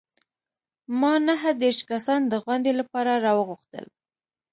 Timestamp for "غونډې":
2.43-2.71